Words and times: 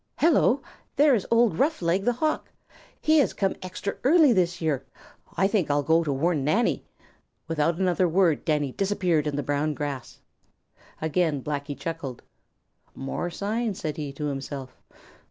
Hello! 0.17 0.63
There 0.95 1.13
is 1.13 1.27
old 1.29 1.59
Roughleg 1.59 2.05
the 2.05 2.13
Hawk! 2.13 2.49
He 2.99 3.19
has 3.19 3.33
come 3.33 3.53
extra 3.61 3.97
early 4.03 4.33
this 4.33 4.59
year. 4.59 4.83
I 5.37 5.45
think 5.47 5.69
I'll 5.69 5.83
go 5.83 5.99
back 5.99 6.05
to 6.05 6.13
warn 6.13 6.43
Nanny." 6.43 6.83
Without 7.47 7.77
another 7.77 8.09
word 8.09 8.43
Danny 8.43 8.71
disappeared 8.71 9.27
in 9.27 9.35
the 9.35 9.43
brown 9.43 9.75
grass. 9.75 10.19
Again 11.03 11.43
Blacky 11.43 11.77
chuckled. 11.77 12.23
"More 12.95 13.29
signs," 13.29 13.77
said 13.77 13.97
he 13.97 14.11
to 14.13 14.25
himself. 14.25 14.75